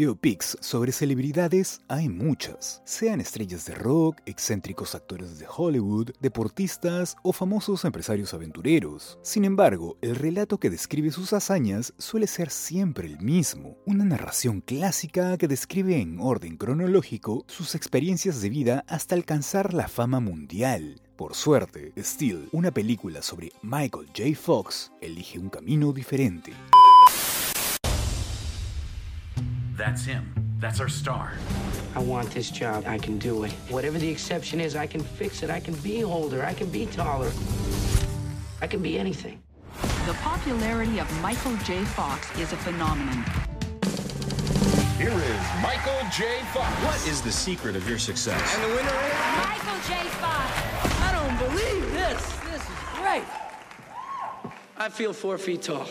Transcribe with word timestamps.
Biopics 0.00 0.56
sobre 0.62 0.92
celebridades 0.92 1.82
hay 1.86 2.08
muchas, 2.08 2.80
sean 2.86 3.20
estrellas 3.20 3.66
de 3.66 3.74
rock, 3.74 4.16
excéntricos 4.24 4.94
actores 4.94 5.38
de 5.38 5.44
Hollywood, 5.54 6.12
deportistas 6.20 7.18
o 7.22 7.34
famosos 7.34 7.84
empresarios 7.84 8.32
aventureros. 8.32 9.18
Sin 9.20 9.44
embargo, 9.44 9.98
el 10.00 10.16
relato 10.16 10.56
que 10.56 10.70
describe 10.70 11.10
sus 11.10 11.34
hazañas 11.34 11.92
suele 11.98 12.28
ser 12.28 12.48
siempre 12.48 13.08
el 13.08 13.20
mismo, 13.20 13.76
una 13.84 14.06
narración 14.06 14.62
clásica 14.62 15.36
que 15.36 15.48
describe 15.48 16.00
en 16.00 16.18
orden 16.18 16.56
cronológico 16.56 17.44
sus 17.46 17.74
experiencias 17.74 18.40
de 18.40 18.48
vida 18.48 18.84
hasta 18.88 19.14
alcanzar 19.14 19.74
la 19.74 19.86
fama 19.86 20.18
mundial. 20.18 21.02
Por 21.14 21.34
suerte, 21.34 21.92
Steel, 21.98 22.48
una 22.52 22.70
película 22.70 23.20
sobre 23.20 23.52
Michael 23.60 24.06
J. 24.16 24.34
Fox, 24.34 24.92
elige 25.02 25.38
un 25.38 25.50
camino 25.50 25.92
diferente. 25.92 26.54
That's 29.90 30.04
him. 30.04 30.32
That's 30.60 30.78
our 30.78 30.88
star. 30.88 31.32
I 31.96 31.98
want 31.98 32.30
this 32.30 32.48
job. 32.48 32.84
I 32.86 32.96
can 32.96 33.18
do 33.18 33.42
it. 33.42 33.50
Whatever 33.70 33.98
the 33.98 34.08
exception 34.08 34.60
is, 34.60 34.76
I 34.76 34.86
can 34.86 35.00
fix 35.00 35.42
it. 35.42 35.50
I 35.50 35.58
can 35.58 35.74
be 35.74 36.04
older. 36.04 36.44
I 36.44 36.54
can 36.54 36.70
be 36.70 36.86
taller. 36.86 37.32
I 38.62 38.68
can 38.68 38.80
be 38.82 39.00
anything. 39.00 39.42
The 40.06 40.14
popularity 40.22 41.00
of 41.00 41.20
Michael 41.20 41.56
J. 41.64 41.84
Fox 41.84 42.30
is 42.38 42.52
a 42.52 42.56
phenomenon. 42.58 43.24
Here 44.96 45.10
is 45.10 45.42
Michael 45.60 46.00
J. 46.16 46.38
Fox. 46.54 46.70
What 46.84 47.08
is 47.08 47.20
the 47.20 47.32
secret 47.32 47.74
of 47.74 47.88
your 47.88 47.98
success? 47.98 48.54
And 48.54 48.62
the 48.62 48.68
winner 48.68 48.78
is 48.78 49.18
Michael 49.42 49.80
J. 49.88 50.08
Fox. 50.22 50.52
I 51.02 51.10
don't 51.18 51.36
believe 51.48 51.92
this. 51.92 52.20
This 52.44 52.62
is 52.62 52.76
great. 52.94 53.24
I 54.76 54.88
feel 54.88 55.12
four 55.12 55.36
feet 55.36 55.62
tall. 55.62 55.88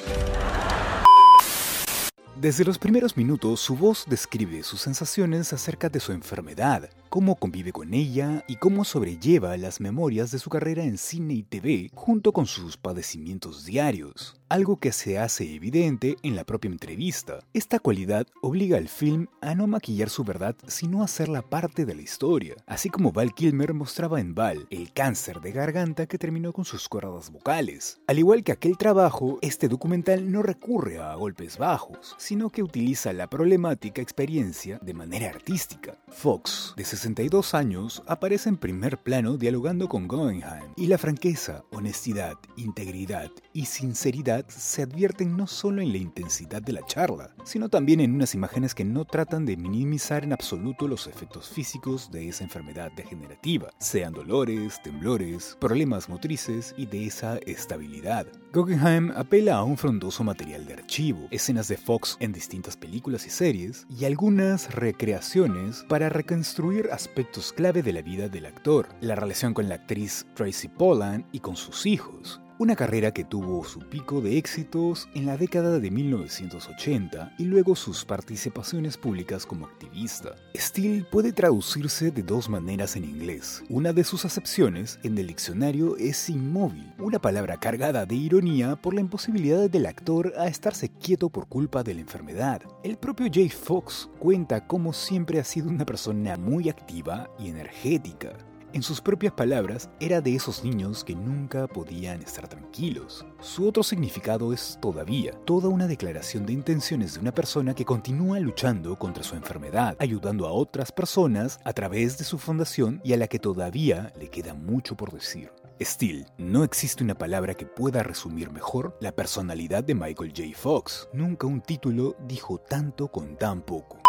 Desde 2.40 2.64
los 2.64 2.80
primeros 2.80 3.18
minutos, 3.18 3.60
su 3.60 3.76
voz 3.76 4.06
describe 4.08 4.64
sus 4.64 4.80
sensaciones 4.80 5.52
acerca 5.52 5.90
de 5.90 6.00
su 6.00 6.14
enfermedad, 6.14 6.90
cómo 7.10 7.36
convive 7.36 7.72
con 7.72 7.94
ella 7.94 8.46
y 8.48 8.58
cómo 8.58 8.86
sobrelleva 8.86 9.58
las 9.58 9.82
memorias 9.82 10.32
de 10.32 10.40
su 10.40 10.50
carrera 10.50 10.84
en 10.84 10.98
cine 10.98 11.34
y 11.34 11.44
TV 11.44 11.90
junto 11.96 12.32
con 12.32 12.46
sus 12.46 12.78
padecimientos 12.78 13.66
diarios, 13.66 14.40
algo 14.48 14.78
que 14.78 14.92
se 14.92 15.18
hace 15.18 15.56
evidente 15.56 16.18
en 16.22 16.36
la 16.36 16.44
propia 16.44 16.70
entrevista. 16.70 17.40
Esta 17.54 17.80
cualidad 17.80 18.28
obliga 18.42 18.78
al 18.78 18.90
film 18.90 19.28
a 19.42 19.56
no 19.56 19.66
maquillar 19.68 20.10
su 20.10 20.24
verdad, 20.24 20.56
sino 20.68 21.02
a 21.02 21.06
hacerla 21.06 21.42
parte 21.42 21.86
de 21.86 21.96
la 21.96 22.02
historia, 22.02 22.56
así 22.68 22.90
como 22.90 23.12
Val 23.12 23.34
Kilmer 23.34 23.74
mostraba 23.74 24.20
en 24.20 24.36
Val 24.36 24.68
el 24.70 24.94
cáncer 24.94 25.42
de 25.42 25.52
garganta 25.52 26.06
que 26.06 26.20
terminó 26.20 26.54
con 26.54 26.66
sus 26.66 26.88
cuerdas 26.88 27.32
vocales. 27.32 28.00
Al 28.08 28.20
igual 28.20 28.44
que 28.44 28.52
aquel 28.52 28.78
trabajo, 28.78 29.40
este 29.42 29.68
documental 29.68 30.32
no 30.32 30.44
recurre 30.44 31.00
a 31.00 31.16
golpes 31.16 31.58
bajos, 31.58 32.16
sino 32.18 32.50
que 32.50 32.64
utiliza 32.64 33.14
la 33.14 33.28
problemática 33.28 34.02
experiencia 34.02 34.80
de 34.82 34.94
manera 34.94 35.30
artística. 35.30 35.98
Fox, 36.08 36.74
de 36.78 36.86
62 37.00 37.54
años, 37.54 38.04
aparece 38.08 38.50
en 38.50 38.58
primer 38.58 39.02
plano 39.02 39.38
dialogando 39.38 39.88
con 39.88 40.06
Guggenheim, 40.06 40.74
y 40.76 40.88
la 40.88 40.98
franqueza, 40.98 41.64
honestidad, 41.72 42.36
integridad 42.58 43.32
y 43.54 43.68
sinceridad 43.68 44.46
se 44.50 44.82
advierten 44.82 45.38
no 45.38 45.48
solo 45.48 45.82
en 45.82 45.94
la 45.94 45.98
intensidad 45.98 46.62
de 46.62 46.74
la 46.74 46.86
charla, 46.86 47.34
sino 47.46 47.70
también 47.70 48.02
en 48.02 48.14
unas 48.14 48.36
imágenes 48.36 48.76
que 48.76 48.84
no 48.84 49.06
tratan 49.06 49.46
de 49.46 49.56
minimizar 49.56 50.26
en 50.26 50.34
absoluto 50.34 50.90
los 50.90 51.08
efectos 51.08 51.48
físicos 51.48 52.12
de 52.12 52.28
esa 52.28 52.44
enfermedad 52.44 52.92
degenerativa, 52.92 53.70
sean 53.80 54.12
dolores, 54.12 54.82
temblores, 54.84 55.56
problemas 55.62 56.10
motrices 56.10 56.76
y 56.78 56.86
de 56.86 57.06
esa 57.06 57.38
estabilidad. 57.46 58.28
Guggenheim 58.52 59.12
apela 59.16 59.58
a 59.58 59.64
un 59.64 59.78
frondoso 59.78 60.24
material 60.24 60.66
de 60.66 60.74
archivo, 60.74 61.28
escenas 61.30 61.68
de 61.68 61.78
Fox 61.78 62.18
en 62.20 62.32
distintas 62.32 62.76
películas 62.76 63.28
y 63.28 63.30
series, 63.30 63.86
y 63.90 64.06
algunas 64.06 64.74
recreaciones 64.74 65.86
para 65.88 66.10
reconstruir 66.10 66.90
aspectos 66.92 67.54
clave 67.54 67.84
de 67.84 67.94
la 67.94 68.02
vida 68.02 68.28
del 68.28 68.48
actor, 68.48 68.88
la 69.02 69.14
relación 69.14 69.54
con 69.54 69.70
la 69.70 69.76
actriz 69.76 70.26
Tracy 70.34 70.68
Pollan 70.68 71.28
y 71.32 71.42
con 71.42 71.56
sus 71.56 71.86
hijos, 71.86 72.42
una 72.60 72.76
carrera 72.76 73.14
que 73.14 73.24
tuvo 73.24 73.64
su 73.64 73.80
pico 73.80 74.20
de 74.20 74.38
éxitos 74.38 75.08
en 75.14 75.26
la 75.26 75.38
década 75.38 75.80
de 75.80 75.90
1980 75.90 77.36
y 77.38 77.46
luego 77.46 77.74
sus 77.74 78.04
participaciones 78.04 78.98
públicas 78.98 79.46
como 79.46 79.66
activista. 79.66 80.36
Steel 80.54 81.08
puede 81.10 81.32
traducirse 81.32 82.12
de 82.12 82.22
dos 82.22 82.50
maneras 82.50 82.98
en 82.98 83.06
inglés. 83.06 83.64
Una 83.70 83.94
de 83.94 84.04
sus 84.04 84.26
acepciones 84.26 85.00
en 85.04 85.18
el 85.18 85.28
diccionario 85.28 85.96
es 85.96 86.30
inmóvil, 86.30 86.94
una 87.00 87.20
palabra 87.20 87.58
cargada 87.58 88.06
de 88.06 88.16
ironía 88.16 88.76
por 88.76 88.94
la 88.94 89.00
imposibilidad 89.00 89.70
del 89.70 89.86
actor 89.86 90.34
a 90.38 90.48
estarse 90.48 90.90
quieto 90.90 91.30
por 91.30 91.48
culpa 91.48 91.82
de 91.82 91.94
la 91.94 92.02
enfermedad. 92.02 92.62
El 92.84 92.98
propio 92.98 93.28
Jay 93.32 93.50
Fox 93.50 94.10
cuenta 94.20 94.68
cómo 94.68 94.92
siempre 94.92 95.40
ha 95.40 95.46
sido 95.46 95.70
una 95.70 95.86
persona 95.86 96.36
muy 96.36 96.68
activa 96.68 97.30
y 97.40 97.48
energética. 97.48 98.49
En 98.72 98.84
sus 98.84 99.02
propias 99.02 99.34
palabras, 99.34 99.90
era 100.00 100.22
de 100.22 100.36
esos 100.36 100.64
niños 100.64 101.04
que 101.04 101.16
nunca 101.16 101.68
podían 101.68 102.22
estar 102.22 102.48
tranquilos. 102.48 103.26
Su 103.42 103.68
otro 103.68 103.82
significado 103.82 104.54
es 104.54 104.78
todavía, 104.80 105.32
toda 105.46 105.70
una 105.70 105.88
declaración 105.88 106.46
de 106.46 106.54
intenciones 106.54 107.16
de 107.16 107.20
una 107.20 107.34
persona 107.34 107.74
que 107.74 107.84
continúa 107.84 108.40
luchando 108.40 108.96
contra 108.96 109.24
su 109.24 109.36
enfermedad, 109.36 109.98
ayudando 110.00 110.46
a 110.46 110.52
otras 110.52 110.92
personas 110.92 111.60
a 111.64 111.74
través 111.74 112.20
de 112.20 112.26
su 112.26 112.38
fundación 112.38 113.02
y 113.04 113.14
a 113.14 113.18
la 113.18 113.28
que 113.28 113.40
todavía 113.40 114.14
le 114.20 114.30
queda 114.30 114.54
mucho 114.54 114.96
por 114.96 115.12
decir. 115.12 115.52
Steel, 115.82 116.28
no 116.38 116.64
existe 116.64 117.04
una 117.04 117.18
palabra 117.18 117.56
que 117.56 117.66
pueda 117.66 118.04
resumir 118.04 118.52
mejor 118.52 118.96
la 119.02 119.16
personalidad 119.16 119.84
de 119.84 119.96
Michael 119.96 120.34
J. 120.36 120.56
Fox. 120.56 121.10
Nunca 121.12 121.48
un 121.48 121.62
título 121.62 122.16
dijo 122.28 122.60
tanto 122.60 123.08
con 123.08 123.36
tan 123.36 123.64
poco. 123.64 124.00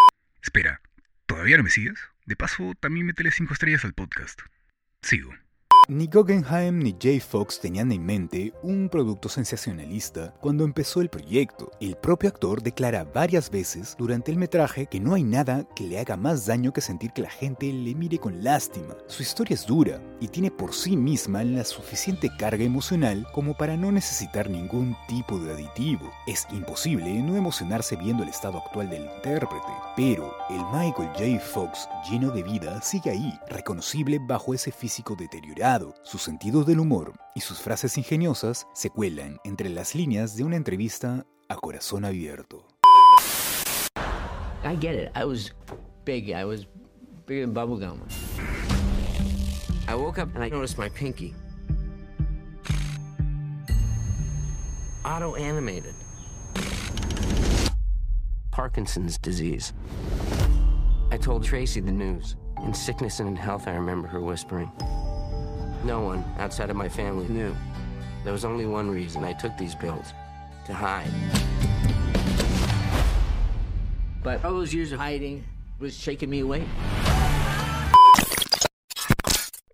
Espera, 0.42 0.82
¿todavía 1.24 1.56
no 1.56 1.62
me 1.62 1.70
sigues? 1.70 1.98
De 2.30 2.36
paso, 2.36 2.74
también 2.78 3.06
métele 3.06 3.32
5 3.32 3.52
estrellas 3.54 3.84
al 3.84 3.92
podcast. 3.92 4.40
Sigo. 5.02 5.34
Ni 5.88 6.06
Guggenheim 6.06 6.78
ni 6.78 6.94
Jay 7.00 7.18
Fox 7.18 7.58
tenían 7.58 7.90
en 7.90 8.04
mente 8.04 8.52
un 8.62 8.88
producto 8.88 9.28
sensacionalista 9.28 10.32
cuando 10.40 10.62
empezó 10.62 11.00
el 11.00 11.08
proyecto. 11.08 11.72
El 11.80 11.96
propio 11.96 12.28
actor 12.28 12.62
declara 12.62 13.02
varias 13.02 13.50
veces 13.50 13.96
durante 13.98 14.30
el 14.30 14.36
metraje 14.38 14.86
que 14.86 15.00
no 15.00 15.14
hay 15.14 15.24
nada 15.24 15.66
que 15.74 15.84
le 15.84 15.98
haga 15.98 16.16
más 16.16 16.46
daño 16.46 16.72
que 16.72 16.80
sentir 16.80 17.10
que 17.12 17.22
la 17.22 17.30
gente 17.30 17.72
le 17.72 17.94
mire 17.96 18.18
con 18.18 18.44
lástima. 18.44 18.94
Su 19.08 19.22
historia 19.22 19.54
es 19.54 19.66
dura 19.66 20.00
y 20.20 20.28
tiene 20.28 20.52
por 20.52 20.74
sí 20.74 20.96
misma 20.96 21.42
la 21.42 21.64
suficiente 21.64 22.30
carga 22.38 22.62
emocional 22.62 23.26
como 23.32 23.56
para 23.56 23.76
no 23.76 23.90
necesitar 23.90 24.48
ningún 24.48 24.96
tipo 25.08 25.40
de 25.40 25.54
aditivo. 25.54 26.08
Es 26.28 26.46
imposible 26.52 27.20
no 27.22 27.36
emocionarse 27.36 27.96
viendo 27.96 28.22
el 28.22 28.28
estado 28.28 28.58
actual 28.58 28.90
del 28.90 29.06
intérprete, 29.16 29.72
pero 29.96 30.32
el 30.50 30.62
Michael 30.72 31.10
J. 31.14 31.40
Fox 31.40 31.88
lleno 32.08 32.30
de 32.30 32.44
vida 32.44 32.80
sigue 32.80 33.10
ahí, 33.10 33.38
reconocible 33.48 34.20
bajo 34.20 34.54
ese 34.54 34.70
físico 34.70 35.16
deteriorado 35.16 35.69
su 36.02 36.18
sentido 36.18 36.64
del 36.64 36.80
humor 36.80 37.12
y 37.32 37.42
sus 37.42 37.60
frases 37.60 37.96
ingeniosas 37.96 38.66
se 38.74 38.90
cuelan 38.90 39.38
entre 39.44 39.68
las 39.68 39.94
líneas 39.94 40.34
de 40.34 40.42
una 40.42 40.56
entrevista 40.56 41.24
a 41.48 41.54
corazón 41.54 42.04
abierto. 42.04 42.66
I 44.64 44.74
get 44.80 44.96
it. 44.96 45.12
I 45.14 45.24
was 45.24 45.52
big. 46.04 46.32
I 46.32 46.44
was 46.44 46.66
bigger 47.24 47.46
than 47.46 47.54
bubblegum. 47.54 48.00
I 49.86 49.94
woke 49.94 50.18
up 50.18 50.34
and 50.34 50.42
I 50.42 50.48
noticed 50.48 50.76
my 50.76 50.88
pinky. 50.88 51.34
Auto 55.04 55.36
animated. 55.36 55.94
Parkinson's 58.50 59.18
disease. 59.18 59.72
I 61.12 61.16
told 61.16 61.44
Tracy 61.44 61.80
the 61.80 61.92
news. 61.92 62.34
In 62.66 62.74
sickness 62.74 63.20
and 63.20 63.28
in 63.28 63.36
health, 63.36 63.68
I 63.68 63.74
remember 63.74 64.08
her 64.08 64.20
whispering. 64.20 64.70
No 65.84 66.00
one 66.00 66.24
outside 66.38 66.70
of 66.70 66.76
my 66.76 66.88
family 66.88 67.26
knew. 67.28 67.54
There 68.24 68.32
was 68.32 68.44
only 68.44 68.66
one 68.66 68.90
reason 68.90 69.24
I 69.24 69.32
took 69.32 69.56
these 69.56 69.74
pills 69.74 70.12
to 70.66 70.74
hide. 70.74 71.10
But 74.22 74.44
all 74.44 74.52
those 74.52 74.74
years 74.74 74.92
of 74.92 74.98
hiding 75.00 75.44
was 75.78 75.96
shaking 75.96 76.28
me 76.28 76.40
away. 76.40 76.64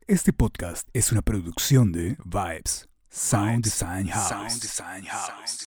Este 0.09 0.33
podcast 0.33 0.87
es 0.95 1.11
una 1.11 1.23
producción 1.23 1.91
de 1.91 2.17
Vibes 2.25 2.87
Sound 3.11 3.65
Design 3.65 4.07
House. 4.07 5.65